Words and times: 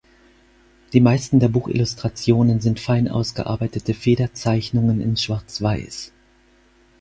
Die 0.93 0.99
meisten 0.99 1.39
der 1.39 1.49
Buchillustrationen 1.49 2.59
sind 2.59 2.79
fein 2.79 3.07
ausgearbeitete 3.07 3.93
Federzeichnungen 3.93 4.99
in 4.99 5.15
Schwarz-Weiß. 5.15 6.11